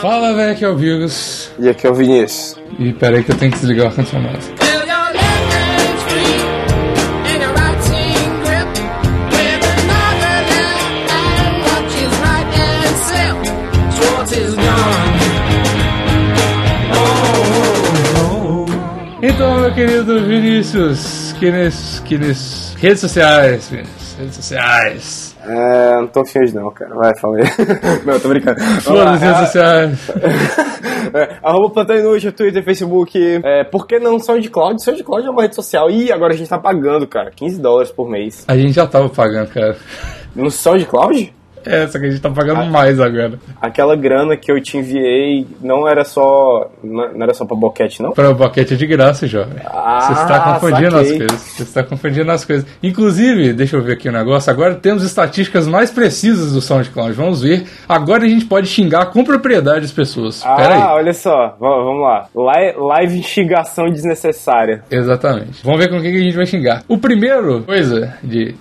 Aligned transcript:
Fala, 0.00 0.32
velho, 0.34 0.52
aqui 0.52 0.64
é 0.64 0.68
o 0.68 0.76
Virgus. 0.76 1.50
E 1.58 1.68
aqui 1.68 1.86
é 1.86 1.90
o 1.90 1.94
Vinícius. 1.94 2.58
E 2.78 2.90
peraí 2.94 3.22
que 3.22 3.32
eu 3.32 3.36
tenho 3.36 3.52
que 3.52 3.58
desligar 3.58 3.84
o 3.84 3.88
ar-condicionado. 3.88 4.38
Então, 19.22 19.60
meu 19.60 19.74
querido 19.74 20.24
Vinícius, 20.24 21.34
que 21.38 21.50
nes, 21.50 22.02
que 22.06 22.16
nes... 22.16 22.74
redes 22.78 23.00
sociais, 23.00 23.68
Vinícius, 23.68 24.09
redes 24.20 24.36
sociais. 24.36 25.36
É, 25.44 25.96
não 25.96 26.06
tô 26.06 26.20
afim 26.20 26.52
não, 26.54 26.70
cara. 26.70 26.94
Vai, 26.94 27.16
fala 27.18 27.36
aí. 27.38 27.44
não, 28.04 28.20
tô 28.20 28.28
brincando. 28.28 28.60
Foda-se 28.60 29.24
redes 29.24 29.40
sociais. 29.40 29.98
É, 31.12 31.38
arroba 31.42 31.70
Plantão 31.70 31.96
Inútil, 31.96 32.30
Twitter, 32.30 32.62
Facebook. 32.62 33.18
É, 33.42 33.64
por 33.64 33.86
que 33.86 33.98
não 33.98 34.18
SoundCloud? 34.20 34.80
SoundCloud 34.80 35.26
é 35.26 35.30
uma 35.30 35.42
rede 35.42 35.56
social. 35.56 35.90
Ih, 35.90 36.12
agora 36.12 36.34
a 36.34 36.36
gente 36.36 36.48
tá 36.48 36.58
pagando, 36.58 37.04
cara. 37.06 37.32
15 37.34 37.60
dólares 37.60 37.90
por 37.90 38.08
mês. 38.08 38.44
A 38.46 38.56
gente 38.56 38.74
já 38.74 38.86
tava 38.86 39.08
pagando, 39.08 39.48
cara. 39.48 39.76
No 40.36 40.50
SoundCloud? 40.50 41.34
É, 41.64 41.86
só 41.86 41.98
que 41.98 42.06
a 42.06 42.10
gente 42.10 42.20
tá 42.20 42.30
pagando 42.30 42.64
mais 42.70 42.98
agora. 43.00 43.38
Aquela 43.60 43.94
grana 43.96 44.36
que 44.36 44.50
eu 44.50 44.60
te 44.62 44.76
enviei 44.78 45.46
não 45.60 45.86
era 45.88 46.04
só. 46.04 46.70
Não 46.82 47.22
era 47.22 47.34
só 47.34 47.44
pra 47.44 47.56
boquete, 47.56 48.02
não? 48.02 48.12
Para 48.12 48.30
o 48.30 48.34
boquete 48.34 48.74
é 48.74 48.76
de 48.76 48.86
graça, 48.86 49.26
jovem. 49.26 49.58
Ah, 49.66 50.00
Você 50.00 50.22
está 50.22 50.40
confundindo 50.40 50.90
saquei. 50.92 51.10
as 51.12 51.18
coisas. 51.18 51.40
Você 51.40 51.62
está 51.62 51.82
confundindo 51.82 52.30
as 52.32 52.44
coisas. 52.44 52.66
Inclusive, 52.82 53.52
deixa 53.52 53.76
eu 53.76 53.82
ver 53.82 53.92
aqui 53.94 54.08
o 54.08 54.12
negócio. 54.12 54.50
Agora 54.52 54.74
temos 54.74 55.02
estatísticas 55.02 55.66
mais 55.68 55.90
precisas 55.90 56.52
do 56.52 56.60
SoundCloud. 56.60 57.12
Vamos 57.12 57.42
ver. 57.42 57.64
Agora 57.88 58.24
a 58.24 58.28
gente 58.28 58.44
pode 58.46 58.66
xingar 58.68 59.06
com 59.06 59.24
propriedade 59.24 59.84
as 59.84 59.92
pessoas. 59.92 60.42
Ah, 60.44 60.54
Pera 60.56 60.74
aí. 60.74 60.82
olha 60.82 61.12
só. 61.12 61.56
Vamos 61.58 62.02
lá. 62.02 62.26
Li- 62.34 62.74
Live 62.76 63.18
instigação 63.18 63.90
desnecessária. 63.90 64.82
Exatamente. 64.90 65.62
Vamos 65.64 65.80
ver 65.80 65.88
com 65.88 65.96
o 65.98 66.00
que 66.00 66.08
a 66.08 66.10
gente 66.18 66.36
vai 66.36 66.46
xingar. 66.46 66.82
O 66.88 66.98
primeiro 66.98 67.62
coisa 67.62 68.14
de 68.22 68.54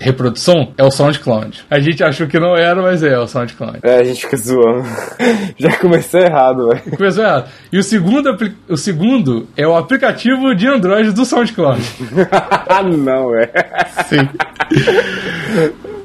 reprodução 0.00 0.72
é 0.78 0.82
o 0.84 0.90
SoundCloud. 0.90 1.64
A 1.70 1.78
gente 1.80 2.02
achou 2.02 2.26
que 2.26 2.38
não 2.38 2.56
era, 2.56 2.80
mas 2.80 3.02
é, 3.02 3.08
é 3.14 3.18
o 3.18 3.26
SoundCloud. 3.26 3.78
É, 3.82 3.96
a 3.98 4.04
gente 4.04 4.22
fica 4.22 4.36
zoando. 4.36 4.84
Já 5.58 5.76
começou 5.76 6.20
errado, 6.20 6.68
velho. 6.68 6.96
Começou 6.96 7.24
errado. 7.24 7.48
E 7.72 7.78
o 7.78 7.82
segundo, 7.82 8.36
o 8.68 8.76
segundo 8.76 9.46
é 9.56 9.66
o 9.66 9.76
aplicativo 9.76 10.54
de 10.54 10.66
Android 10.66 11.12
do 11.12 11.24
SoundCloud. 11.24 11.82
Ah, 12.66 12.82
não, 12.82 13.30
velho. 13.30 13.50
Sim. 14.08 14.28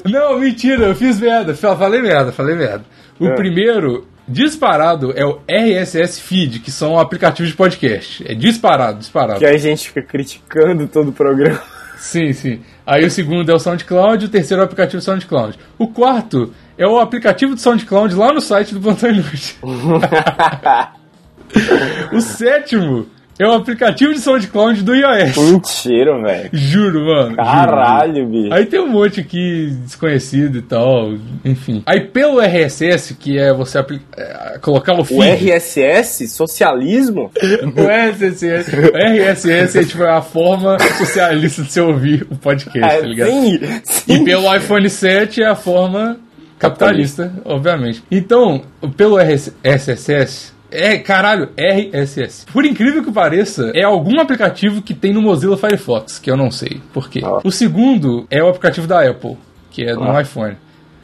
Não, 0.05 0.39
mentira, 0.39 0.85
eu 0.87 0.95
fiz 0.95 1.19
merda. 1.19 1.53
Fa- 1.55 1.75
Falei 1.75 2.01
merda, 2.01 2.31
falei 2.31 2.55
merda. 2.55 2.83
O 3.19 3.27
É. 3.27 3.35
primeiro, 3.35 4.07
disparado, 4.27 5.11
é 5.15 5.25
o 5.25 5.39
RSS 5.47 6.21
Feed, 6.21 6.59
que 6.59 6.71
são 6.71 6.97
aplicativos 6.99 7.49
de 7.51 7.57
podcast. 7.57 8.23
É 8.29 8.33
disparado, 8.33 8.99
disparado. 8.99 9.39
Que 9.39 9.45
a 9.45 9.57
gente 9.57 9.87
fica 9.89 10.01
criticando 10.01 10.87
todo 10.87 11.09
o 11.09 11.13
programa. 11.13 11.61
Sim, 11.97 12.31
sim. 12.33 12.61
Aí 12.89 13.05
o 13.05 13.11
segundo 13.11 13.51
é 13.51 13.53
o 13.53 13.59
SoundCloud, 13.59 14.25
o 14.25 14.29
terceiro 14.29 14.61
é 14.61 14.63
o 14.63 14.65
aplicativo 14.65 14.99
SoundCloud. 14.99 15.59
O 15.77 15.89
quarto 15.89 16.51
é 16.75 16.87
o 16.87 16.97
aplicativo 16.97 17.53
do 17.53 17.61
SoundCloud 17.61 18.15
lá 18.15 18.33
no 18.33 18.41
site 18.41 18.73
do 18.73 18.81
Plantão 18.81 19.11
Inútil. 19.11 19.57
o 22.11 22.19
sétimo 22.19 23.05
é 23.39 23.47
o 23.47 23.53
aplicativo 23.53 24.13
de 24.13 24.19
SoundCloud 24.19 24.83
do 24.83 24.93
iOS. 24.93 25.37
Mentira, 25.37 26.21
velho. 26.21 26.49
Juro, 26.51 27.05
mano. 27.05 27.29
juro. 27.29 27.35
Caralho, 27.37 28.27
bicho. 28.27 28.53
Aí 28.53 28.65
tem 28.65 28.81
um 28.81 28.87
monte 28.89 29.21
aqui 29.21 29.69
desconhecido 29.81 30.57
e 30.57 30.61
tal, 30.61 31.13
enfim. 31.45 31.81
Aí 31.85 32.01
pelo 32.01 32.41
RSS, 32.41 33.15
que 33.15 33.39
é 33.39 33.53
você 33.53 33.79
é, 34.17 34.57
colocar 34.61 34.93
o 34.93 35.05
feed. 35.05 35.19
O 35.19 35.23
RSS? 35.23 36.27
Socialismo? 36.27 37.31
O 37.75 37.87
RSS, 37.87 38.75
o 38.75 38.97
RSS 38.97 39.77
é 39.77 39.83
tipo 39.85 40.03
a 40.03 40.21
forma 40.21 40.77
socialista 40.97 41.61
de 41.63 41.71
você 41.71 41.81
ouvir 41.81 42.27
o 42.29 42.35
podcast, 42.35 42.99
tá 42.99 43.07
ligado? 43.07 43.29
É, 43.29 43.31
sim, 43.31 43.81
sim. 43.83 44.13
E 44.21 44.25
pelo 44.25 44.53
iPhone 44.53 44.89
7 44.89 45.43
é 45.43 45.47
a 45.47 45.55
forma 45.55 46.17
capitalista, 46.57 47.31
obviamente. 47.45 48.03
Então, 48.11 48.63
pelo 48.97 49.17
RS 49.17 49.53
SSS, 49.63 50.53
é, 50.71 50.97
caralho, 50.99 51.49
RSS. 51.57 52.45
Por 52.51 52.65
incrível 52.65 53.03
que 53.03 53.11
pareça, 53.11 53.71
é 53.75 53.83
algum 53.83 54.19
aplicativo 54.19 54.81
que 54.81 54.93
tem 54.93 55.13
no 55.13 55.21
Mozilla 55.21 55.57
Firefox, 55.57 56.19
que 56.19 56.29
eu 56.29 56.37
não 56.37 56.51
sei 56.51 56.81
por 56.93 57.09
quê. 57.09 57.21
Ah. 57.23 57.39
O 57.43 57.51
segundo 57.51 58.25
é 58.29 58.43
o 58.43 58.47
aplicativo 58.49 58.87
da 58.87 59.07
Apple, 59.07 59.37
que 59.71 59.83
é 59.83 59.93
no 59.93 60.11
Ah. 60.11 60.21
iPhone. 60.21 60.55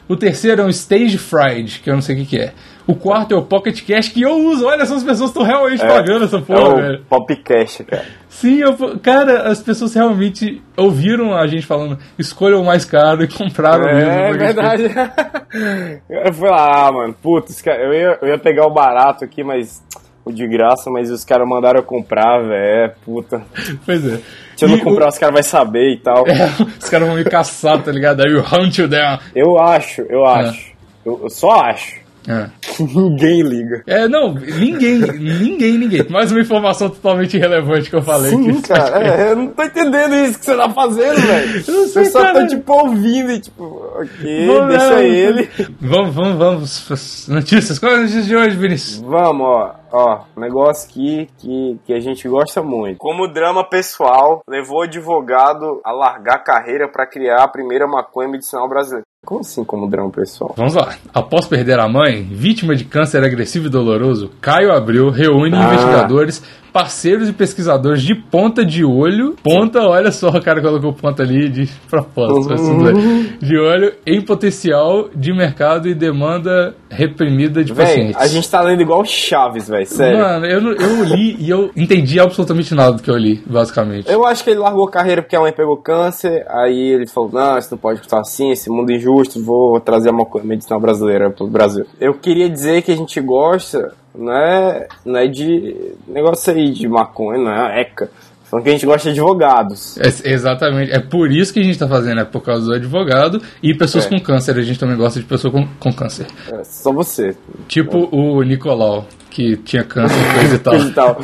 O 0.08 0.16
terceiro 0.16 0.62
é 0.62 0.64
um 0.64 0.68
Stage 0.70 1.18
Fried, 1.18 1.80
que 1.82 1.90
eu 1.90 1.94
não 1.94 2.00
sei 2.02 2.14
o 2.14 2.18
que, 2.20 2.26
que 2.26 2.38
é. 2.38 2.52
O 2.86 2.94
quarto 2.94 3.34
é 3.34 3.36
o 3.36 3.42
Pocket 3.42 3.82
Cash, 3.84 4.10
que 4.10 4.22
eu 4.22 4.32
uso. 4.46 4.64
Olha, 4.66 4.82
essas 4.82 5.02
pessoas 5.02 5.30
estão 5.30 5.42
realmente 5.42 5.80
pagando 5.80 6.24
essa 6.24 6.36
É 6.36 6.40
porra, 6.40 6.68
o 6.68 6.76
velho. 6.76 7.04
Popcast, 7.08 7.82
cara. 7.84 8.04
Sim, 8.28 8.60
eu, 8.60 8.76
cara, 9.00 9.48
as 9.48 9.60
pessoas 9.60 9.92
realmente 9.94 10.62
ouviram 10.76 11.34
a 11.36 11.46
gente 11.46 11.66
falando 11.66 11.98
escolha 12.18 12.56
o 12.58 12.64
mais 12.64 12.84
caro 12.84 13.24
e 13.24 13.28
compraram 13.28 13.84
mesmo. 13.86 14.10
É 14.10 14.32
verdade. 14.34 14.84
eu 16.08 16.32
fui 16.32 16.48
lá, 16.48 16.86
ah, 16.88 16.92
mano, 16.92 17.14
putz, 17.20 17.60
eu 17.66 17.92
ia, 17.94 18.18
eu 18.22 18.28
ia 18.28 18.38
pegar 18.38 18.66
o 18.66 18.70
barato 18.72 19.24
aqui, 19.24 19.42
mas. 19.42 19.84
O 20.24 20.32
de 20.32 20.44
graça, 20.44 20.90
mas 20.90 21.08
os 21.08 21.24
caras 21.24 21.46
mandaram 21.48 21.78
eu 21.78 21.84
comprar, 21.84 22.40
velho. 22.42 22.52
É, 22.52 22.88
puta. 23.04 23.42
Pois 23.84 24.04
é. 24.04 24.18
Se 24.56 24.64
eu 24.64 24.68
não 24.68 24.76
E 24.76 24.80
comprar, 24.80 25.06
os 25.08 25.16
caras 25.18 25.32
vão 25.34 25.42
saber 25.44 25.92
e 25.92 25.98
tal. 25.98 26.24
o- 26.24 26.26
é, 26.28 26.46
os 26.80 26.88
caras 26.88 27.06
vão 27.06 27.16
me 27.16 27.22
caçar, 27.22 27.80
tá 27.80 27.92
ligado? 27.92 28.22
Aí 28.24 28.34
o 28.34 28.40
hunt 28.40 28.76
you 28.76 28.88
down. 28.88 29.20
Eu 29.36 29.56
acho, 29.56 30.02
eu 30.02 30.26
acho. 30.26 30.72
Eu, 31.04 31.20
eu 31.22 31.30
só 31.30 31.50
acho 31.60 32.00
É. 32.28 32.48
que 32.60 32.82
ninguém 32.96 33.42
liga. 33.42 33.82
É, 33.86 34.08
não, 34.08 34.34
ninguém, 34.34 34.98
ninguém, 34.98 35.78
ninguém. 35.78 36.06
Mais 36.10 36.30
uma 36.32 36.40
informação 36.40 36.88
totalmente 36.90 37.36
irrelevante 37.36 37.88
que 37.90 37.96
eu 37.96 38.02
falei. 38.02 38.30
Sim, 38.30 38.60
que- 38.60 38.68
cara, 38.68 39.06
é, 39.06 39.30
eu 39.32 39.36
não 39.36 39.46
tô 39.48 39.62
entendendo 39.62 40.14
isso 40.16 40.38
que 40.38 40.44
você 40.44 40.56
tá 40.56 40.68
fazendo, 40.70 41.20
velho. 41.20 41.56
Eu 41.66 41.74
não 41.74 41.86
sei, 41.88 42.04
Você 42.04 42.10
só 42.10 42.22
cara. 42.22 42.40
tá, 42.40 42.46
tipo, 42.46 42.72
ouvindo 42.72 43.32
e, 43.32 43.40
tipo, 43.40 43.64
ok, 43.94 44.46
Vamos 44.46 44.68
deixa 44.68 44.90
lá, 44.94 45.02
ele. 45.02 45.48
Vamos, 45.80 46.14
vamos, 46.14 46.36
vamos. 46.36 47.28
Notícias. 47.28 47.78
Qual 47.78 47.92
é 47.92 47.94
a 47.96 48.00
notícia 48.00 48.22
de 48.22 48.36
hoje, 48.36 48.56
Vinícius? 48.56 49.00
Vamos, 49.00 49.46
ó, 49.46 49.74
ó, 49.92 50.20
um 50.36 50.40
negócio 50.40 50.88
aqui 50.88 51.28
que, 51.38 51.78
que 51.86 51.92
a 51.92 52.00
gente 52.00 52.28
gosta 52.28 52.62
muito. 52.62 52.98
Como 52.98 53.32
drama 53.32 53.68
pessoal 53.68 54.42
levou 54.48 54.78
o 54.80 54.82
advogado 54.82 55.80
a 55.84 55.92
largar 55.92 56.36
a 56.36 56.42
carreira 56.44 56.88
pra 56.90 57.06
criar 57.06 57.42
a 57.42 57.48
primeira 57.48 57.86
maconha 57.86 58.28
medicinal 58.28 58.68
brasileira. 58.68 59.04
Como 59.26 59.40
assim, 59.40 59.64
como 59.64 59.90
drama 59.90 60.08
pessoal? 60.08 60.54
Vamos 60.56 60.74
lá. 60.74 60.94
Após 61.12 61.46
perder 61.46 61.80
a 61.80 61.88
mãe, 61.88 62.22
vítima 62.22 62.76
de 62.76 62.84
câncer 62.84 63.24
agressivo 63.24 63.66
e 63.66 63.68
doloroso, 63.68 64.30
Caio 64.40 64.72
Abreu 64.72 65.10
reúne 65.10 65.56
Ah. 65.56 65.64
investigadores, 65.64 66.42
parceiros 66.76 67.26
e 67.26 67.32
pesquisadores 67.32 68.02
de 68.02 68.14
ponta 68.14 68.62
de 68.62 68.84
olho. 68.84 69.34
Ponta, 69.42 69.80
olha 69.80 70.12
só, 70.12 70.28
o 70.28 70.42
cara 70.42 70.60
colocou 70.60 70.92
ponta 70.92 71.22
ali 71.22 71.48
de 71.48 71.66
propósito. 71.88 72.52
assim, 72.52 72.76
né? 72.76 73.38
de 73.40 73.56
olho 73.56 73.94
em 74.06 74.20
potencial 74.20 75.08
de 75.14 75.32
mercado 75.32 75.88
e 75.88 75.94
demanda 75.94 76.76
reprimida 76.90 77.64
de 77.64 77.72
Véi, 77.72 77.86
pacientes. 77.86 78.16
a 78.20 78.26
gente 78.26 78.50
tá 78.50 78.60
lendo 78.60 78.82
igual 78.82 79.02
Chaves, 79.06 79.70
velho, 79.70 79.86
sério. 79.86 80.18
Mano, 80.18 80.44
eu, 80.44 80.60
eu 80.72 81.04
li 81.04 81.36
e 81.38 81.48
eu 81.48 81.70
entendi 81.74 82.20
absolutamente 82.20 82.74
nada 82.74 82.92
do 82.92 83.02
que 83.02 83.10
eu 83.10 83.16
li, 83.16 83.42
basicamente. 83.46 84.12
Eu 84.12 84.26
acho 84.26 84.44
que 84.44 84.50
ele 84.50 84.58
largou 84.58 84.86
a 84.86 84.90
carreira 84.90 85.22
porque 85.22 85.34
a 85.34 85.40
mãe 85.40 85.52
pegou 85.52 85.78
câncer, 85.78 86.44
aí 86.50 86.92
ele 86.92 87.06
falou, 87.06 87.30
não, 87.32 87.56
isso 87.56 87.70
não 87.70 87.78
pode 87.78 88.00
estar 88.00 88.20
assim, 88.20 88.50
esse 88.50 88.68
mundo 88.68 88.92
injusto, 88.92 89.42
vou 89.42 89.80
trazer 89.80 90.10
uma 90.10 90.26
medicinal 90.44 90.78
brasileira 90.78 91.30
pro 91.30 91.46
Brasil. 91.46 91.86
Eu 91.98 92.12
queria 92.12 92.50
dizer 92.50 92.82
que 92.82 92.92
a 92.92 92.96
gente 92.96 93.18
gosta, 93.18 93.94
não 94.16 94.32
é, 94.32 94.88
não 95.04 95.18
é 95.18 95.26
de 95.26 95.92
negócio 96.08 96.52
aí 96.52 96.70
de 96.70 96.88
maconha, 96.88 97.38
não 97.38 97.52
é 97.52 97.80
ECA. 97.82 98.10
Falando 98.48 98.62
que 98.62 98.70
a 98.70 98.72
gente 98.74 98.86
gosta 98.86 99.02
de 99.12 99.18
advogados. 99.18 99.98
É, 99.98 100.30
exatamente. 100.30 100.92
É 100.92 101.00
por 101.00 101.32
isso 101.32 101.52
que 101.52 101.58
a 101.58 101.62
gente 101.64 101.76
tá 101.78 101.88
fazendo, 101.88 102.20
é 102.20 102.24
por 102.24 102.40
causa 102.42 102.64
do 102.64 102.74
advogado 102.74 103.42
e 103.60 103.74
pessoas 103.74 104.06
É. 104.06 104.08
com 104.08 104.20
câncer. 104.20 104.56
A 104.56 104.62
gente 104.62 104.78
também 104.78 104.96
gosta 104.96 105.18
de 105.18 105.26
pessoas 105.26 105.52
com, 105.52 105.66
com 105.80 105.92
câncer. 105.92 106.26
É, 106.52 106.62
só 106.62 106.92
você. 106.92 107.36
Tipo 107.66 108.08
o 108.12 108.40
Nicolau, 108.42 109.04
que 109.30 109.56
tinha 109.56 109.82
câncer 109.82 110.14
e 110.16 110.34
coisa 110.38 110.54
e 110.86 110.88
tal. 110.90 111.16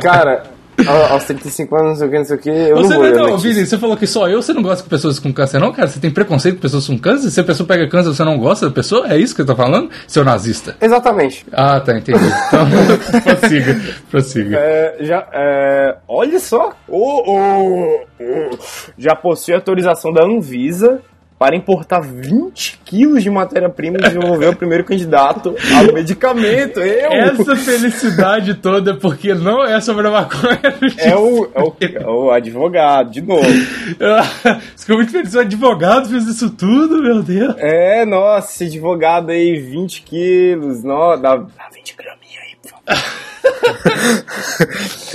Cara, 0.00 0.44
aos 1.10 1.24
35 1.24 1.74
anos, 1.76 1.88
não 1.88 1.96
sei 1.96 2.06
o 2.06 2.10
que, 2.10 2.18
não 2.18 2.24
sei 2.24 2.36
o 2.36 2.38
que, 2.38 2.48
eu 2.50 2.76
Você 2.76 2.94
não 2.94 3.00
vou 3.18 3.28
não. 3.30 3.38
Vini, 3.38 3.64
você 3.66 3.78
falou 3.78 3.96
que 3.96 4.06
só 4.06 4.28
eu, 4.28 4.42
você 4.42 4.52
não 4.52 4.62
gosta 4.62 4.82
com 4.82 4.88
pessoas 4.90 5.18
com 5.18 5.32
câncer, 5.32 5.58
não, 5.58 5.72
cara? 5.72 5.88
Você 5.88 5.98
tem 6.00 6.10
preconceito 6.10 6.56
com 6.56 6.60
pessoas 6.60 6.86
com 6.86 6.98
câncer? 6.98 7.30
Se 7.30 7.40
a 7.40 7.44
pessoa 7.44 7.66
pega 7.66 7.88
câncer, 7.88 8.08
você 8.14 8.24
não 8.24 8.38
gosta 8.38 8.66
da 8.66 8.72
pessoa? 8.72 9.06
É 9.12 9.16
isso 9.18 9.34
que 9.34 9.40
eu 9.40 9.46
tô 9.46 9.56
falando? 9.56 9.90
Seu 10.06 10.24
nazista. 10.24 10.76
Exatamente. 10.80 11.46
Ah, 11.52 11.80
tá, 11.80 11.96
entendi. 11.96 12.18
Então, 12.48 12.66
prossiga, 13.22 13.80
prossiga. 14.10 14.56
É, 14.58 14.96
já, 15.00 15.26
é, 15.32 15.96
olha 16.08 16.38
só, 16.38 16.72
o, 16.88 17.32
o- 17.32 18.00
o- 18.20 18.58
já 18.98 19.14
possui 19.14 19.54
autorização 19.54 20.12
da 20.12 20.24
Anvisa 20.24 21.00
para 21.38 21.54
importar 21.54 22.00
20 22.00 22.80
quilos 22.84 23.22
de 23.22 23.28
matéria-prima 23.28 23.98
e 23.98 24.02
desenvolver 24.02 24.48
o 24.48 24.56
primeiro 24.56 24.84
candidato 24.84 25.54
ao 25.76 25.92
medicamento. 25.92 26.80
Eu! 26.80 27.12
Essa 27.12 27.54
felicidade 27.56 28.54
toda, 28.54 28.94
porque 28.94 29.34
não 29.34 29.62
é 29.62 29.80
sobre 29.80 30.06
a 30.06 30.10
maconha. 30.10 30.56
É 30.98 31.14
o, 31.14 31.44
é, 31.54 31.60
o, 31.62 31.76
é 31.80 32.06
o 32.06 32.30
advogado, 32.30 33.10
de 33.10 33.20
novo. 33.20 33.44
Ficou 34.76 34.96
muito 34.96 35.12
feliz. 35.12 35.34
O 35.34 35.40
advogado 35.40 36.08
fez 36.08 36.26
isso 36.26 36.50
tudo, 36.50 37.02
meu 37.02 37.22
Deus. 37.22 37.54
É, 37.58 38.04
nossa, 38.04 38.52
esse 38.52 38.64
advogado 38.64 39.30
aí, 39.30 39.60
20 39.60 40.02
quilos, 40.02 40.82
no, 40.82 41.16
dá, 41.16 41.36
dá 41.36 41.68
20 41.72 41.96
graminha 41.96 42.40
aí, 42.40 42.56
por 42.62 42.70
favor. 42.70 43.26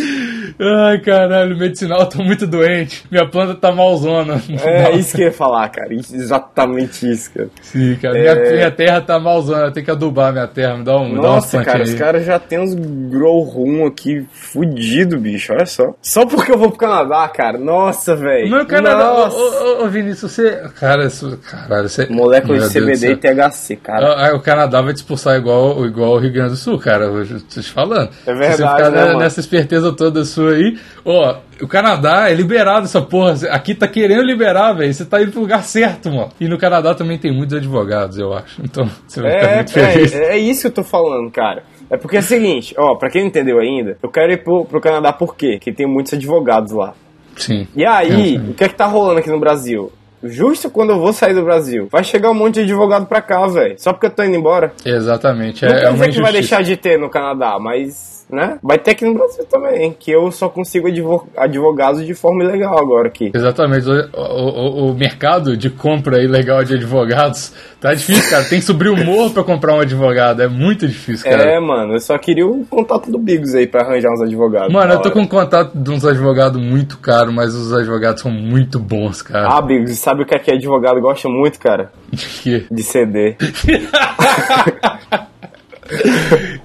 Ai, 0.60 1.00
caralho, 1.00 1.58
medicinal, 1.58 2.02
eu 2.02 2.06
tô 2.08 2.24
muito 2.24 2.46
doente. 2.48 3.06
Minha 3.10 3.28
planta 3.28 3.56
tá 3.56 3.72
malzona. 3.72 4.42
É 4.64 4.96
isso 4.96 5.16
que 5.16 5.22
eu 5.22 5.28
ia 5.28 5.32
falar, 5.32 5.70
cara. 5.70 5.94
Exatamente 5.94 7.10
isso, 7.10 7.32
cara. 7.34 7.50
Sim, 7.62 7.96
cara. 8.02 8.14
Minha, 8.14 8.36
minha 8.36 8.72
terra 8.72 9.02
tá 9.02 9.20
malzona, 9.20 9.66
eu 9.66 9.72
tenho 9.72 9.86
que 9.86 9.92
adubar 9.92 10.32
minha 10.32 10.48
terra. 10.48 10.78
Me 10.78 10.84
dá 10.84 10.98
um, 10.98 11.10
me 11.10 11.16
dá 11.16 11.22
Nossa, 11.22 11.58
cara, 11.58 11.64
plantinhas 11.64 11.90
os 11.90 11.94
aí. 11.94 12.00
caras 12.00 12.26
já 12.26 12.40
tem 12.40 12.60
uns 12.60 12.74
grow 13.10 13.42
room 13.42 13.86
aqui 13.86 14.26
fudido, 14.32 15.18
bicho. 15.18 15.54
Olha 15.54 15.66
só. 15.66 15.94
Só 16.02 16.26
porque 16.26 16.52
eu 16.52 16.58
vou 16.58 16.70
pro 16.70 16.80
Canadá, 16.80 17.28
cara. 17.28 17.58
Nossa, 17.58 18.16
velho. 18.16 18.50
Não, 18.50 18.66
Canadá. 18.66 18.98
Nossa. 18.98 19.36
Ô, 19.36 19.82
ô, 19.82 19.86
ô, 19.86 19.88
Vinícius, 19.90 20.32
você. 20.32 20.62
Cara, 20.80 21.06
isso. 21.06 21.38
Caralho, 21.50 21.90
você. 21.90 22.08
Molécula 22.08 22.58
Meu 22.58 22.68
de 22.68 22.74
CBD 22.74 23.12
e. 23.12 23.16
THC, 23.16 23.76
cara. 23.78 24.08
Ah, 24.08 24.30
ah, 24.30 24.36
o 24.36 24.40
Canadá 24.40 24.82
vai 24.82 24.94
te 24.94 24.98
expulsar 24.98 25.38
igual, 25.38 25.86
igual 25.86 26.14
o 26.14 26.20
Rio 26.20 26.32
Grande 26.32 26.52
do 26.52 26.56
Sul, 26.56 26.78
cara. 26.78 27.06
Eu 27.06 27.26
tô 27.26 27.62
te 27.62 27.70
falando. 27.70 28.10
É 28.26 28.34
verdade, 28.34 28.58
Se 28.58 28.64
você 28.64 28.70
ficar 28.70 28.90
né, 28.92 29.16
nessa 29.16 29.40
esperteza 29.40 29.92
toda 29.94 30.24
sua 30.26 30.41
aí. 30.50 30.78
Ó, 31.06 31.36
o 31.62 31.68
Canadá 31.68 32.30
é 32.30 32.34
liberado 32.34 32.86
essa 32.86 33.02
porra. 33.02 33.36
Aqui 33.52 33.74
tá 33.76 33.88
querendo 33.88 34.24
liberar, 34.24 34.74
velho. 34.74 34.94
Você 34.94 35.06
tá 35.06 35.22
indo 35.22 35.32
pro 35.32 35.42
lugar 35.42 35.64
certo, 35.64 36.10
mano. 36.10 36.30
E 36.40 36.48
no 36.48 36.58
Canadá 36.58 36.94
também 36.96 37.18
tem 37.18 37.32
muitos 37.34 37.56
advogados, 37.56 38.18
eu 38.18 38.34
acho. 38.34 38.62
Então, 38.64 38.90
você 39.08 39.22
vai 39.22 39.32
ficar 39.32 39.48
É, 39.52 39.56
muito 39.56 39.72
feliz. 39.74 40.14
é, 40.16 40.24
é 40.34 40.38
isso 40.38 40.62
que 40.62 40.68
eu 40.68 40.72
tô 40.72 40.84
falando, 40.84 41.30
cara. 41.32 41.64
É 41.90 41.98
porque 41.98 42.16
é 42.18 42.20
o 42.20 42.24
seguinte, 42.24 42.74
ó, 42.78 42.96
pra 42.96 43.10
quem 43.10 43.22
não 43.22 43.28
entendeu 43.28 43.60
ainda, 43.60 43.98
eu 44.02 44.10
quero 44.10 44.32
ir 44.32 44.44
pro, 44.44 44.64
pro 44.66 44.80
Canadá 44.80 45.12
por 45.12 45.36
quê? 45.36 45.56
Porque 45.58 45.74
tem 45.74 45.86
muitos 45.86 46.14
advogados 46.14 46.72
lá. 46.72 46.94
Sim. 47.36 47.68
E 47.76 47.86
aí, 47.86 48.36
É, 48.36 48.40
o 48.40 48.54
que 48.54 48.64
é 48.64 48.70
que 48.70 48.76
tá 48.76 48.86
rolando 48.86 49.20
aqui 49.20 49.30
no 49.30 49.40
Brasil? 49.40 49.92
Justo 50.24 50.70
quando 50.70 50.92
eu 50.92 51.00
vou 51.00 51.12
sair 51.12 51.34
do 51.34 51.44
Brasil, 51.44 51.88
vai 51.92 52.04
chegar 52.04 52.30
um 52.30 52.34
monte 52.36 52.54
de 52.56 52.62
advogado 52.62 53.08
pra 53.08 53.22
cá, 53.24 53.46
velho. 53.48 53.74
Só 53.80 53.92
porque 53.92 54.06
eu 54.06 54.12
tô 54.12 54.24
indo 54.24 54.36
embora. 54.38 54.72
Exatamente. 54.86 55.66
Não 55.66 55.74
É, 55.74 55.86
é 55.86 55.90
uma 55.90 56.08
que 56.08 56.22
vai 56.22 56.32
deixar 56.32 56.62
de 56.64 56.78
ter 56.78 56.98
no 57.00 57.10
Canadá, 57.10 57.58
mas, 57.60 58.21
né? 58.32 58.58
Vai 58.64 58.78
ter 58.78 58.92
aqui 58.92 59.06
no 59.06 59.14
Brasil 59.14 59.46
também, 59.46 59.96
que 59.98 60.12
eu 60.12 60.32
só 60.32 60.48
consigo 60.50 60.88
advo- 60.88 61.28
advogados 61.38 62.06
de 62.06 62.14
forma 62.14 62.44
ilegal 62.44 62.78
agora 62.78 63.08
aqui. 63.08 63.32
Exatamente. 63.34 63.88
O, 63.90 63.94
o- 64.22 64.92
o 64.92 64.94
mercado 64.96 65.56
de 65.58 65.70
compra 65.70 66.22
ilegal 66.24 66.64
de 66.64 66.76
advogados 66.76 67.54
tá 67.80 67.94
difícil, 67.94 68.30
cara. 68.30 68.44
Tem 68.46 68.60
que 68.60 68.66
subir 68.66 68.90
o 68.90 68.98
morro 68.98 69.32
pra 69.32 69.44
comprar 69.44 69.74
um 69.76 69.80
advogado. 69.80 70.42
É 70.42 70.48
muito 70.48 70.88
difícil, 70.88 71.30
cara. 71.30 71.44
É, 71.44 71.60
mano, 71.60 71.94
eu 71.94 72.00
só 72.00 72.18
queria 72.18 72.46
o 72.48 72.66
contato 72.66 73.12
do 73.12 73.18
Bigos 73.18 73.54
aí 73.56 73.68
pra 73.68 73.82
arranjar 73.82 74.10
uns 74.12 74.22
advogados. 74.22 74.72
Mano, 74.74 74.94
eu 74.94 74.98
tô 75.02 75.10
hora. 75.10 75.20
com 75.20 75.28
contato 75.28 75.78
de 75.78 75.90
uns 75.92 76.06
advogados 76.06 76.62
muito 76.62 76.98
caros, 76.98 77.34
mas 77.34 77.54
os 77.56 77.74
advogados 77.74 78.22
são 78.22 78.32
muito 78.32 78.80
bons, 78.80 79.22
cara. 79.22 79.48
Ah, 79.50 79.62
Bigos, 79.62 79.98
sabe 80.00 80.24
o 80.24 80.26
que 80.26 80.36
é 80.36 80.40
que 80.40 80.52
advogado 80.52 81.00
gosta 81.02 81.28
muito, 81.30 81.60
cara? 81.60 81.92
Que- 82.42 82.66
De 82.72 82.84
CD. 82.84 83.36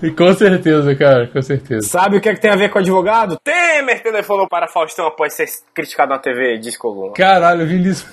E 0.06 0.10
com 0.12 0.32
certeza, 0.34 0.94
cara, 0.94 1.26
com 1.26 1.42
certeza. 1.42 1.88
Sabe 1.88 2.16
o 2.16 2.20
que 2.20 2.28
é 2.28 2.34
que 2.34 2.40
tem 2.40 2.52
a 2.52 2.56
ver 2.56 2.70
com 2.70 2.78
advogado? 2.78 3.36
Temer 3.42 4.00
telefonou 4.04 4.46
para 4.46 4.68
Faustão 4.68 5.04
após 5.08 5.32
ser 5.32 5.46
criticado 5.74 6.10
na 6.10 6.18
TV, 6.20 6.58
diz 6.58 6.76
Coluna. 6.76 7.12
Caralho, 7.12 7.66
Vinícius. 7.66 8.06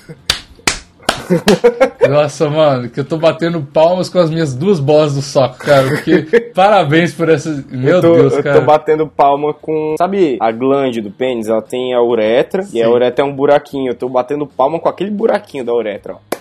Nossa, 2.10 2.50
mano, 2.50 2.90
que 2.90 3.00
eu 3.00 3.06
tô 3.06 3.18
batendo 3.18 3.62
palmas 3.62 4.10
com 4.10 4.18
as 4.18 4.32
minhas 4.32 4.56
duas 4.56 4.80
bolas 4.80 5.14
do 5.14 5.22
soco, 5.22 5.60
cara. 5.60 5.88
Porque 5.88 6.24
parabéns 6.56 7.14
por 7.14 7.30
essa. 7.30 7.64
Meu 7.70 7.98
eu 7.98 8.02
tô, 8.02 8.14
Deus, 8.16 8.34
eu 8.38 8.44
cara. 8.44 8.60
tô 8.60 8.66
batendo 8.66 9.08
palma 9.08 9.54
com. 9.54 9.94
Sabe 9.96 10.40
a 10.42 10.52
glande 10.52 11.00
do 11.00 11.12
pênis? 11.12 11.48
Ela 11.48 11.62
tem 11.62 11.94
a 11.94 12.02
uretra 12.02 12.66
e 12.74 12.82
a 12.82 12.90
uretra 12.90 13.24
é 13.24 13.28
um 13.28 13.36
buraquinho. 13.36 13.92
Eu 13.92 13.96
tô 13.96 14.10
batendo 14.10 14.48
palma 14.48 14.80
com 14.80 14.90
aquele 14.90 15.12
buraquinho 15.12 15.64
da 15.64 15.74
uretra, 15.74 16.16
ó. 16.16 16.34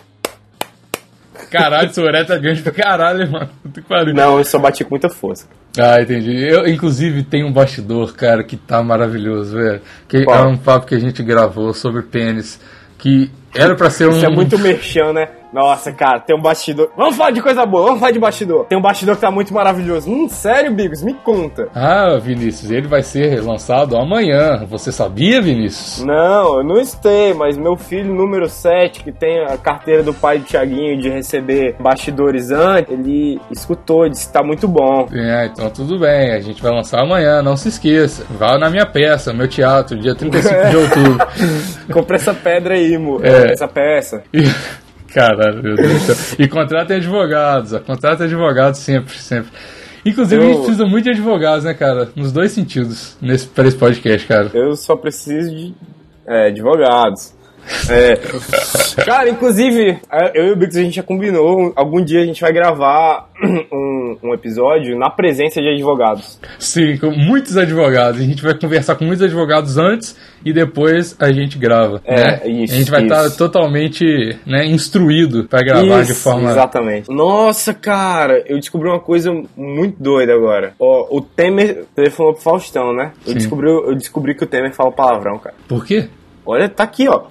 Caralho, 1.51 1.93
seu 1.93 2.05
uretra 2.05 2.37
é 2.37 2.39
grande 2.39 2.63
pra 2.63 2.73
caralho, 2.73 3.31
mano. 3.31 3.51
Puta 3.73 3.81
que 3.81 3.89
pariu. 3.89 4.15
Não, 4.15 4.39
eu 4.39 4.45
só 4.45 4.59
bati 4.59 4.85
com 4.85 4.91
muita 4.91 5.09
força. 5.09 5.47
Ah, 5.79 6.01
entendi. 6.03 6.45
Eu, 6.47 6.69
inclusive, 6.69 7.23
tem 7.23 7.43
um 7.43 7.53
bastidor, 7.53 8.15
cara, 8.15 8.45
que 8.45 8.57
tá 8.57 8.83
maravilhoso, 8.83 9.57
velho. 9.57 9.81
Que 10.07 10.25
Qual? 10.25 10.39
é 10.39 10.47
um 10.47 10.57
papo 10.57 10.87
que 10.87 10.95
a 10.95 10.99
gente 10.99 11.23
gravou 11.23 11.73
sobre 11.73 12.03
pênis. 12.03 12.61
Que 12.99 13.31
era 13.55 13.75
pra 13.75 13.89
ser 13.89 14.09
um. 14.09 14.13
Isso 14.13 14.27
é 14.27 14.29
muito 14.29 14.59
merchan, 14.59 15.13
né? 15.15 15.29
Nossa, 15.53 15.93
cara, 15.93 16.21
tem 16.21 16.35
um 16.37 16.41
bastidor. 16.41 16.91
Vamos 16.97 17.17
falar 17.17 17.31
de 17.31 17.43
coisa 17.43 17.67
boa, 17.67 17.85
vamos 17.85 18.01
falar 18.01 18.13
de 18.13 18.19
bastidor. 18.19 18.65
Tem 18.67 18.79
um 18.79 18.83
bastidor 18.83 19.17
que 19.17 19.21
tá 19.21 19.31
muito 19.31 19.53
maravilhoso. 19.53 20.11
Hum, 20.11 20.29
sério, 20.29 20.73
Bigos? 20.73 21.03
Me 21.03 21.13
conta. 21.15 21.69
Ah, 21.75 22.19
Vinícius, 22.21 22.71
ele 22.71 22.89
vai 22.89 23.03
ser 23.03 23.43
lançado 23.43 23.97
amanhã. 23.97 24.65
Você 24.69 24.91
sabia, 24.91 25.43
Vinícius? 25.43 26.05
Não, 26.05 26.59
eu 26.59 26.65
não 26.65 26.81
estei, 26.81 27.35
mas 27.35 27.59
meu 27.59 27.77
filho 27.77 28.15
número 28.15 28.49
7, 28.49 29.05
que 29.05 29.13
tem 29.13 29.45
a 29.45 29.59
carteira 29.59 30.03
do 30.03 30.15
pai 30.15 30.39
do 30.39 30.45
Thiaguinho 30.45 30.99
de 30.99 31.11
receber 31.11 31.77
bastidores 31.79 32.51
antes, 32.51 32.93
ele 32.93 33.41
escutou, 33.51 34.09
disse 34.09 34.27
que 34.27 34.33
tá 34.33 34.43
muito 34.43 34.67
bom. 34.67 35.07
É, 35.13 35.47
então 35.47 35.69
tudo 35.71 35.99
bem. 35.99 36.33
A 36.33 36.41
gente 36.41 36.63
vai 36.63 36.73
lançar 36.73 37.03
amanhã, 37.03 37.43
não 37.43 37.57
se 37.57 37.69
esqueça. 37.69 38.25
Vá 38.31 38.57
na 38.59 38.71
minha 38.71 38.87
peça, 38.87 39.33
meu 39.33 39.49
teatro, 39.49 39.99
dia 39.99 40.15
35 40.15 40.71
de 40.71 40.77
outubro. 40.77 41.27
Compre 41.93 42.17
essa 42.17 42.33
pedra 42.33 42.75
aí, 42.75 42.97
mo. 42.97 43.21
É. 43.23 43.53
Essa 43.53 43.69
peça. 43.69 44.23
E- 45.13 45.15
Caralho, 45.15 45.63
meu 45.63 45.77
Deus 45.77 45.93
do 45.93 46.15
céu. 46.15 46.37
E 46.39 46.49
contratem 46.49 46.97
advogados, 46.97 47.73
ó. 47.73 47.79
Contratem 47.81 48.27
advogados 48.27 48.81
sempre, 48.81 49.15
sempre. 49.17 49.51
Inclusive, 50.05 50.43
a 50.43 50.47
gente 50.47 50.57
Eu- 50.57 50.63
precisa 50.65 50.87
muito 50.87 51.05
de 51.05 51.11
advogados, 51.11 51.65
né, 51.65 51.75
cara? 51.75 52.09
Nos 52.17 52.33
dois 52.33 52.51
sentidos, 52.53 53.17
nesse, 53.21 53.47
pra 53.47 53.69
esse 53.69 53.77
podcast, 53.77 54.27
cara. 54.27 54.51
Eu 54.55 54.75
só 54.75 54.97
preciso 54.97 55.51
de 55.55 55.75
é, 56.27 56.49
advogados. 56.49 57.35
É. 57.89 58.17
Cara, 59.05 59.29
inclusive, 59.29 59.99
é, 60.11 60.33
eu 60.35 60.49
e 60.49 60.53
o 60.53 60.57
Bix 60.57 60.77
a 60.77 60.83
gente 60.83 60.97
já 60.97 61.03
combinou. 61.03 61.73
Algum 61.77 62.03
dia 62.05 62.21
a 62.23 62.25
gente 62.25 62.41
vai 62.41 62.53
gravar 62.53 63.29
um, 63.73 64.17
um 64.23 64.35
episódio 64.35 64.99
na 64.99 65.11
presença 65.11 65.61
de 65.61 65.69
advogados. 65.69 66.39
Sim, 66.59 66.97
com 66.99 67.11
muitos 67.11 67.57
advogados. 67.57 68.21
A 68.21 68.25
gente 68.25 68.43
vai 68.43 68.55
conversar 68.59 68.95
com 68.97 69.05
muitos 69.05 69.25
advogados 69.25 69.79
antes 69.79 70.17
e 70.45 70.53
depois 70.53 71.17
a 71.19 71.33
gente 71.33 71.59
grava. 71.59 72.01
É, 72.05 72.15
né? 72.15 72.51
isso, 72.51 72.75
A 72.75 72.77
gente 72.77 72.91
vai 72.91 73.03
estar 73.03 73.27
isso. 73.27 73.39
totalmente 73.39 74.39
né, 74.47 74.67
instruído 74.67 75.45
pra 75.45 75.63
gravar 75.63 76.03
de 76.03 76.13
Isso, 76.13 76.23
forma. 76.23 76.51
Exatamente. 76.51 77.11
Nossa, 77.11 77.73
cara, 77.75 78.43
eu 78.47 78.59
descobri 78.59 78.89
uma 78.89 79.01
coisa 79.01 79.31
muito 79.57 80.03
doida 80.03 80.33
agora. 80.35 80.75
Ó, 80.79 81.07
o 81.11 81.21
Temer 81.21 81.85
telefonou 81.95 82.35
pro 82.35 82.43
Faustão, 82.43 82.93
né? 82.93 83.13
Eu 83.27 83.33
Sim. 83.33 83.39
descobri, 83.39 83.69
eu 83.69 83.95
descobri 83.95 84.35
que 84.35 84.45
o 84.45 84.47
Temer 84.47 84.73
fala 84.73 84.93
palavrão, 84.93 85.39
cara. 85.39 85.55
Por 85.69 85.85
quê? 85.85 86.09
Olha, 86.45 86.69
tá 86.69 86.83
aqui, 86.83 87.09
ó. 87.09 87.23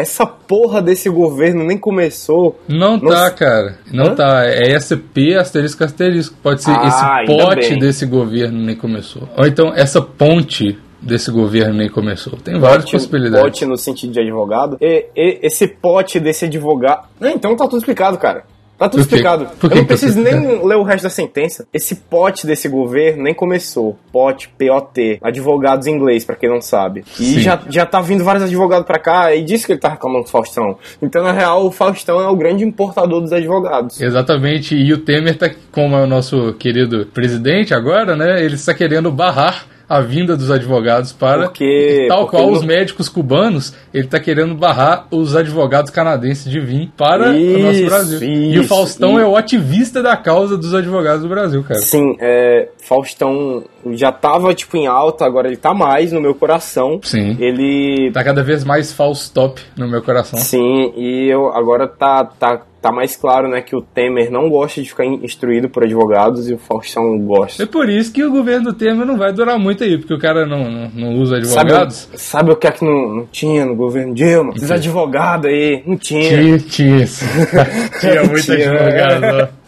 Essa 0.00 0.26
porra 0.26 0.80
desse 0.80 1.08
governo 1.10 1.64
nem 1.64 1.76
começou. 1.78 2.58
Não 2.68 2.96
Nossa. 2.96 3.16
tá, 3.16 3.30
cara. 3.32 3.78
Não 3.92 4.06
Hã? 4.06 4.14
tá. 4.14 4.44
É 4.46 4.72
SCP 4.78 5.34
asterisco 5.36 5.84
asterisco. 5.84 6.36
Pode 6.42 6.62
ser 6.62 6.70
Ah, 6.70 7.22
esse 7.24 7.26
pote 7.36 7.76
desse 7.78 8.06
governo 8.06 8.58
nem 8.60 8.74
começou. 8.76 9.28
Ou 9.36 9.46
então 9.46 9.72
essa 9.74 10.00
ponte 10.00 10.78
desse 11.02 11.30
governo 11.30 11.74
nem 11.74 11.88
começou. 11.88 12.34
Tem 12.42 12.58
várias 12.58 12.84
Pote- 12.84 12.92
possibilidades. 12.92 13.42
Pote 13.44 13.66
no 13.66 13.76
sentido 13.76 14.12
de 14.12 14.20
advogado. 14.20 14.76
E, 14.80 15.06
e- 15.16 15.38
esse 15.42 15.66
pote 15.66 16.20
desse 16.20 16.44
advogado. 16.44 17.08
Não, 17.18 17.30
então 17.30 17.56
tá 17.56 17.64
tudo 17.64 17.78
explicado, 17.78 18.18
cara. 18.18 18.44
Tá 18.80 18.88
tudo 18.88 19.02
explicado. 19.02 19.46
Que 19.60 19.66
eu 19.66 19.70
não 19.70 19.76
tá 19.76 19.84
preciso 19.84 20.18
nem 20.18 20.64
ler 20.64 20.76
o 20.76 20.82
resto 20.82 21.02
da 21.04 21.10
sentença. 21.10 21.66
Esse 21.70 21.94
pote 21.94 22.46
desse 22.46 22.66
governo 22.66 23.24
nem 23.24 23.34
começou. 23.34 23.98
Pote, 24.10 24.48
P-O-T. 24.56 25.18
Advogados 25.22 25.86
em 25.86 25.94
inglês, 25.94 26.24
pra 26.24 26.34
quem 26.34 26.48
não 26.48 26.62
sabe. 26.62 27.04
E 27.20 27.24
Sim. 27.24 27.40
já, 27.40 27.60
já 27.68 27.84
tá 27.84 28.00
vindo 28.00 28.24
vários 28.24 28.42
advogados 28.42 28.86
pra 28.86 28.98
cá 28.98 29.34
e 29.34 29.44
disse 29.44 29.66
que 29.66 29.72
ele 29.72 29.80
tá 29.80 29.90
reclamando 29.90 30.24
do 30.24 30.30
Faustão. 30.30 30.78
Então, 31.02 31.22
na 31.22 31.30
real, 31.30 31.66
o 31.66 31.70
Faustão 31.70 32.22
é 32.22 32.28
o 32.28 32.34
grande 32.34 32.64
importador 32.64 33.20
dos 33.20 33.34
advogados. 33.34 34.00
Exatamente, 34.00 34.74
e 34.74 34.90
o 34.94 34.98
Temer 34.98 35.36
tá, 35.36 35.50
como 35.70 35.94
é 35.94 36.02
o 36.02 36.06
nosso 36.06 36.54
querido 36.54 37.04
presidente 37.12 37.74
agora, 37.74 38.16
né? 38.16 38.42
Ele 38.42 38.54
está 38.54 38.72
querendo 38.72 39.12
barrar 39.12 39.66
a 39.90 40.00
vinda 40.00 40.36
dos 40.36 40.52
advogados 40.52 41.12
para. 41.12 41.42
Porque- 41.46 42.06
tal 42.08 42.20
porque 42.20 42.36
qual 42.36 42.46
não- 42.48 42.52
os 42.56 42.64
médicos 42.64 43.08
cubanos, 43.08 43.74
ele 43.92 44.04
está 44.04 44.20
querendo 44.20 44.54
barrar 44.54 45.08
os 45.10 45.34
advogados 45.34 45.90
canadenses 45.90 46.48
de 46.50 46.60
vir 46.60 46.90
para 46.96 47.30
o 47.30 47.58
nosso 47.58 47.74
Isso, 47.76 47.86
Brasil. 47.86 48.22
e 48.22 48.56
o 48.58 48.60
isso, 48.60 48.68
Faustão 48.68 49.18
e- 49.18 49.22
é 49.22 49.26
o 49.26 49.36
ativista 49.36 50.00
da 50.00 50.16
causa 50.16 50.56
dos 50.56 50.72
advogados 50.72 51.22
do 51.22 51.28
Brasil, 51.28 51.64
cara. 51.64 51.80
Sim, 51.80 52.16
é, 52.20 52.68
Faustão 52.78 53.64
já 53.92 54.12
tava, 54.12 54.54
tipo, 54.54 54.76
em 54.76 54.86
alta, 54.86 55.24
agora 55.24 55.48
ele 55.48 55.56
tá 55.56 55.74
mais 55.74 56.12
no 56.12 56.20
meu 56.20 56.34
coração. 56.36 57.00
Sim. 57.02 57.36
Ele 57.40 58.10
Tá 58.12 58.22
cada 58.22 58.42
vez 58.44 58.62
mais 58.62 58.92
Faustop 58.92 59.60
no 59.76 59.88
meu 59.88 60.02
coração. 60.02 60.38
Sim, 60.38 60.92
e 60.96 61.28
eu 61.28 61.48
agora 61.48 61.88
tá, 61.88 62.24
tá 62.24 62.62
tá 62.80 62.90
mais 62.90 63.14
claro, 63.16 63.48
né, 63.48 63.60
que 63.60 63.76
o 63.76 63.82
Temer 63.82 64.30
não 64.30 64.48
gosta 64.48 64.80
de 64.82 64.88
ficar 64.88 65.04
instruído 65.04 65.68
por 65.68 65.84
advogados 65.84 66.48
e 66.48 66.54
o 66.54 66.58
Faustão 66.58 67.18
gosta. 67.18 67.62
É 67.62 67.66
por 67.66 67.88
isso 67.88 68.12
que 68.12 68.24
o 68.24 68.30
governo 68.30 68.66
do 68.66 68.72
Temer 68.72 69.04
não 69.06 69.18
vai 69.18 69.32
durar 69.32 69.58
muito 69.58 69.84
aí, 69.84 69.98
porque 69.98 70.14
o 70.14 70.18
cara 70.18 70.46
não, 70.46 70.70
não, 70.70 70.88
não 70.90 71.14
usa 71.14 71.42
Sabe, 71.44 71.70
advogados. 71.72 72.08
sabe 72.14 72.50
o 72.52 72.56
que 72.56 72.66
é 72.66 72.70
que 72.70 72.84
não, 72.84 73.14
não 73.16 73.26
tinha 73.26 73.64
no 73.66 73.74
governo 73.76 74.14
Dilma? 74.14 74.52
Os 74.54 74.70
advogados 74.70 75.46
aí, 75.50 75.82
não 75.86 75.96
tinha. 75.96 76.28
Tinha, 76.28 76.58
tinha 76.58 76.96
isso. 77.04 77.24
tinha 78.00 78.22
muito 78.24 78.42
Tinha. 78.42 78.70
advogado, 78.72 79.24
ó. 79.54 79.60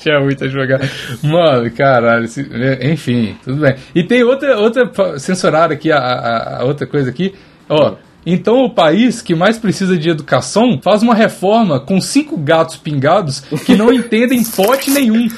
Tinha 0.00 0.20
muito 0.20 0.44
advogado. 0.44 0.88
Mano, 1.22 1.70
caralho. 1.72 2.26
Enfim, 2.82 3.36
tudo 3.44 3.60
bem. 3.60 3.74
E 3.94 4.02
tem 4.04 4.22
outra, 4.22 4.58
outra 4.58 5.18
censurada 5.18 5.74
aqui, 5.74 5.90
a, 5.92 5.98
a- 5.98 6.60
a 6.60 6.64
outra 6.64 6.86
coisa 6.86 7.10
aqui. 7.10 7.34
Ó. 7.68 7.94
Então 8.24 8.64
o 8.64 8.70
país 8.70 9.22
que 9.22 9.34
mais 9.34 9.58
precisa 9.58 9.96
de 9.96 10.10
educação 10.10 10.78
faz 10.82 11.02
uma 11.02 11.14
reforma 11.14 11.80
com 11.80 12.00
cinco 12.00 12.36
gatos 12.36 12.76
pingados 12.76 13.40
que 13.64 13.74
não 13.76 13.92
entendem 13.92 14.44
pote 14.44 14.90
nenhum. 14.90 15.28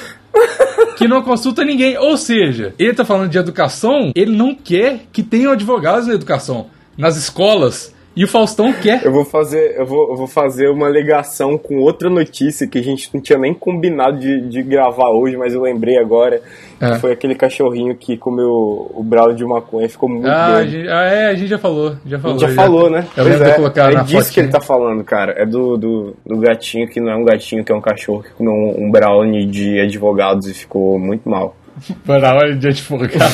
Que 0.97 1.07
não 1.07 1.21
consulta 1.21 1.63
ninguém. 1.63 1.97
Ou 1.97 2.17
seja, 2.17 2.73
ele 2.77 2.93
tá 2.93 3.05
falando 3.05 3.29
de 3.29 3.37
educação, 3.37 4.11
ele 4.15 4.35
não 4.35 4.55
quer 4.55 5.05
que 5.11 5.23
tenham 5.23 5.51
advogados 5.51 6.07
na 6.07 6.13
educação. 6.13 6.67
Nas 6.97 7.17
escolas. 7.17 7.93
E 8.15 8.23
o 8.23 8.27
Faustão 8.27 8.71
quer. 8.71 9.03
Eu 9.03 9.11
vou 9.11 9.25
fazer, 9.25 9.75
eu 9.75 9.85
vou, 9.85 10.11
eu 10.11 10.15
vou 10.15 10.27
fazer 10.27 10.69
uma 10.69 10.87
ligação 10.87 11.57
com 11.57 11.77
outra 11.77 12.09
notícia 12.09 12.67
que 12.67 12.77
a 12.77 12.83
gente 12.83 13.09
não 13.11 13.19
tinha 13.19 13.39
nem 13.39 13.53
combinado 13.53 14.19
de, 14.19 14.41
de 14.41 14.61
gravar 14.61 15.09
hoje, 15.09 15.35
mas 15.35 15.53
eu 15.53 15.61
lembrei 15.61 15.97
agora. 15.97 16.39
É. 16.79 16.91
Que 16.91 16.99
foi 16.99 17.11
aquele 17.13 17.33
cachorrinho 17.33 17.95
que 17.95 18.15
comeu 18.17 18.91
o 18.93 19.03
brownie 19.03 19.35
de 19.35 19.45
maconha, 19.45 19.89
ficou 19.89 20.09
muito 20.09 20.27
Ah, 20.27 20.63
gente, 20.63 20.87
ah, 20.89 21.03
é, 21.03 21.29
a 21.29 21.33
gente 21.33 21.47
já 21.47 21.57
falou. 21.57 21.95
Já 22.05 22.19
falou. 22.19 22.37
gente 22.37 22.49
já 22.49 22.55
falou, 22.55 22.89
né? 22.89 23.07
Eu 23.17 23.23
Pois 23.23 23.41
é, 23.41 23.53
colocar 23.53 23.91
é 23.91 23.95
na 23.95 24.03
disso 24.03 24.31
que 24.31 24.39
ele 24.39 24.49
tá 24.49 24.61
falando, 24.61 25.03
cara. 25.03 25.33
É 25.37 25.45
do, 25.45 25.77
do, 25.77 26.15
do 26.25 26.37
gatinho 26.37 26.87
que 26.87 26.99
não 26.99 27.11
é 27.11 27.15
um 27.15 27.23
gatinho, 27.23 27.63
que 27.63 27.71
é 27.71 27.75
um 27.75 27.81
cachorro 27.81 28.21
que 28.21 28.31
comeu 28.31 28.53
um, 28.53 28.85
um 28.85 28.91
brownie 28.91 29.45
de 29.45 29.79
advogados 29.79 30.47
e 30.47 30.53
ficou 30.53 30.99
muito 30.99 31.27
mal. 31.27 31.55
Hora 32.07 32.55
de 32.55 32.67
advogar. 32.67 33.31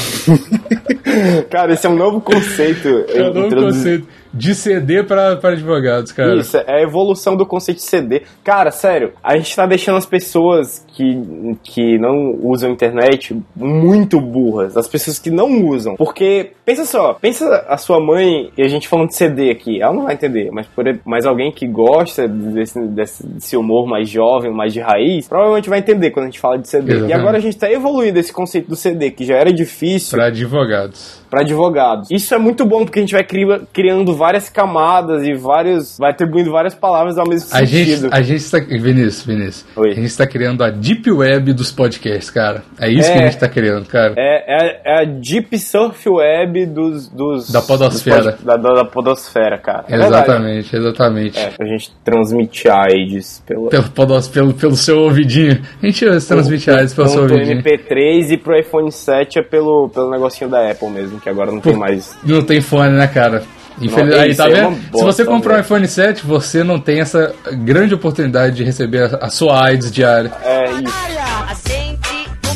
Cara, 1.50 1.74
esse 1.74 1.86
é 1.86 1.90
um 1.90 1.96
novo 1.96 2.22
conceito. 2.22 2.88
É 3.10 3.30
o 3.30 3.34
novo 3.34 3.56
conceito 3.56 4.08
de 4.34 4.54
CD 4.54 5.04
para 5.04 5.32
advogados, 5.32 6.12
cara. 6.12 6.36
Isso, 6.36 6.58
é 6.58 6.80
a 6.80 6.82
evolução 6.82 7.36
do 7.36 7.46
conceito 7.46 7.78
de 7.78 7.84
CD. 7.84 8.24
Cara, 8.44 8.72
sério, 8.72 9.14
a 9.24 9.36
gente 9.36 9.56
tá 9.56 9.66
deixando 9.66 9.98
as 9.98 10.06
pessoas 10.06 10.86
que, 10.94 11.58
que 11.64 11.98
não 11.98 12.38
usam 12.44 12.72
internet 12.72 13.36
muito 13.56 14.20
burras. 14.20 14.76
As 14.78 14.88
pessoas 14.88 15.18
que 15.18 15.30
não 15.30 15.66
usam. 15.66 15.96
Porque, 15.96 16.52
pensa 16.66 16.86
só, 16.86 17.14
pensa 17.14 17.66
a 17.68 17.78
sua 17.78 18.00
mãe, 18.00 18.52
e 18.58 18.62
a 18.62 18.68
gente 18.68 18.88
falando 18.88 19.10
de 19.10 19.16
CD 19.16 19.50
aqui, 19.50 19.82
ela 19.82 19.94
não 19.94 20.04
vai 20.04 20.14
entender, 20.14 20.50
mas, 20.52 20.68
por, 20.68 20.86
mas 21.06 21.26
alguém 21.26 21.52
que 21.52 21.68
gosta 21.68 22.28
desse, 22.28 22.80
desse, 22.88 23.58
humor 23.58 23.88
mais 23.88 24.10
jovem, 24.10 24.52
mais 24.52 24.74
de 24.74 24.80
raiz, 24.80 25.28
provavelmente 25.28 25.70
vai 25.70 25.80
entender 25.80 26.12
quando 26.12 26.26
a 26.26 26.30
gente 26.30 26.40
fala 26.40 26.58
de 26.58 26.68
CD. 26.68 26.92
Exatamente. 26.92 27.12
E 27.12 27.14
agora 27.14 27.38
a 27.38 27.42
gente 27.42 27.58
tá 27.58 27.72
evoluindo 27.72 28.20
esse 28.20 28.32
conceito 28.32 28.70
do 28.70 28.76
CD, 28.76 29.12
que 29.12 29.26
já 29.26 29.36
era 29.36 29.52
difícil 29.52 30.18
Para 30.18 30.28
advogados. 30.28 31.19
Para 31.30 31.42
advogados. 31.42 32.10
Isso 32.12 32.34
é 32.34 32.38
muito 32.38 32.66
bom 32.66 32.84
porque 32.86 33.00
a 33.00 33.02
gente 33.02 33.14
vai 33.14 33.24
cri- 33.24 33.62
criando 33.74 34.16
várias 34.16 34.50
camadas 34.50 35.26
e 35.28 35.34
vários. 35.34 35.98
vai 35.98 36.12
atribuindo 36.12 36.52
várias 36.52 36.74
palavras 36.76 37.18
ao 37.18 37.28
mesmo 37.28 37.50
A 37.54 37.64
gente, 37.64 37.92
sentido. 37.92 38.10
a 38.14 38.22
gente 38.22 38.38
está. 38.40 38.60
Vinícius, 38.60 39.26
Vinícius. 39.26 39.66
Oi. 39.76 39.92
A 39.92 39.94
gente 39.94 40.06
está 40.06 40.26
criando 40.28 40.64
a 40.64 40.70
Deep 40.70 41.10
Web 41.12 41.54
dos 41.54 41.72
podcasts, 41.72 42.30
cara. 42.30 42.64
É 42.80 42.90
isso 42.90 43.10
É. 43.10 43.14
que 43.14 43.18
a 43.20 43.22
gente 43.24 43.34
está 43.34 43.48
criando, 43.50 43.86
cara. 43.88 44.14
É, 44.18 44.44
é, 44.48 44.82
é 44.86 45.02
a 45.02 45.06
Deep 45.06 45.58
Surf 45.60 46.08
Web 46.10 46.66
dos. 46.68 47.08
dos 47.10 47.52
Da 47.52 47.62
podosfera. 47.62 48.22
dos 48.24 48.32
pod- 48.42 48.46
da, 48.46 48.56
da, 48.74 48.86
podosfera, 48.86 49.58
cara. 49.58 49.86
É 49.88 49.98
verdade. 49.98 50.14
exatamente, 50.14 50.76
exatamente. 50.76 51.40
É, 51.40 51.52
a 51.60 51.66
gente 51.66 51.92
transmite 52.04 52.68
AIDS 52.70 53.44
pelo. 53.46 53.70
Pelo, 53.70 53.90
podos- 53.90 54.28
pelo, 54.28 54.54
pelo 54.54 54.76
seu 54.76 55.00
ouvidinho. 55.00 55.62
A 55.82 55.86
gente 55.86 56.06
transmite 56.28 56.70
AIDS 56.72 56.94
pelo 56.94 57.08
seu 57.08 57.22
ouvidinho. 57.24 57.62
MP3 57.62 58.32
e 58.32 58.38
pro 58.38 58.58
iPhone 58.58 58.92
7 58.92 59.40
é 59.40 59.42
pelo, 59.44 59.90
pelo 59.90 60.10
negocinho 60.10 60.50
da 60.50 60.70
Apple 60.72 60.90
mesmo, 60.90 61.19
que 61.22 61.30
agora 61.30 61.52
não 61.52 61.60
tem 61.60 61.76
mais. 61.76 62.16
Não 62.24 62.42
tem 62.44 62.62
fone, 62.62 62.92
né, 62.98 63.08
cara? 63.08 63.44
Infeliz... 63.82 64.14
Não, 64.14 64.22
Aí, 64.22 64.30
isso 64.32 64.38
tá 64.38 64.46
aí 64.46 64.54
é 64.54 64.56
vendo? 64.64 64.98
Se 64.98 65.04
você 65.04 65.24
comprou 65.24 65.54
um 65.54 65.56
velho. 65.56 65.66
iPhone 65.66 65.88
7, 65.88 66.26
você 66.26 66.64
não 66.64 66.80
tem 66.80 67.00
essa 67.00 67.34
grande 67.64 67.94
oportunidade 67.94 68.56
de 68.58 68.64
receber 68.64 69.04
a, 69.16 69.26
a 69.28 69.30
sua 69.30 69.64
AIDS 69.66 69.92
diária. 69.92 70.32
É 70.44 70.72
isso. 70.72 71.20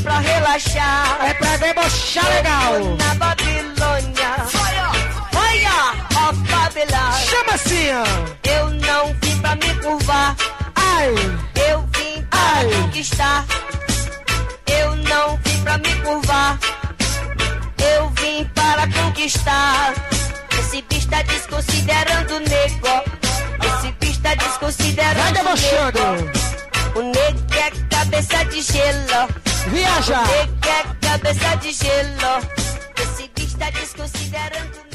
Pra 0.04 0.20
relaxar. 0.20 1.18
É 1.24 1.34
pra 1.36 1.56
debochar 1.56 2.26
legal. 2.36 2.98
Na 2.98 3.16
Babilônia. 3.16 4.36
Olha, 5.34 5.94
ó 6.18 6.34
Babilônia. 6.34 7.12
Chama 7.26 7.54
assim, 7.54 7.88
Eu 8.44 8.70
não 8.70 9.16
vim 9.22 9.38
pra 9.40 9.56
me 9.56 9.74
curvar. 9.82 10.36
Ai. 10.76 11.14
Eu 11.70 11.80
vim 11.96 12.22
para 12.30 12.82
conquistar. 12.82 13.46
Eu 14.68 14.96
não 14.98 15.38
vim 15.38 15.64
pra 15.64 15.78
me 15.78 15.96
curvar. 16.04 16.23
Para 18.84 19.02
conquistar. 19.02 19.94
Esse 20.60 20.82
bicho 20.82 21.08
tá 21.08 21.22
desconsiderando 21.22 22.36
o 22.36 22.40
nego. 22.40 23.04
Esse 23.66 23.92
bicho 23.94 24.20
tá 24.20 24.36
desconsiderando 24.36 25.22
Vai 25.22 25.32
debochando. 25.32 26.00
O 26.96 27.02
nego 27.02 27.54
é 27.54 27.72
cabeça 27.90 28.44
de 28.44 28.62
gelo. 28.62 29.30
Viaja! 29.68 30.20
O 30.20 30.28
nego 30.28 30.68
é 30.68 31.08
cabeça 31.08 31.56
de 31.56 31.72
gelo. 31.72 32.44
Esse 33.02 33.32
bicho 33.34 33.58
tá 33.58 33.70
desconsiderando 33.70 34.78
o 34.80 34.93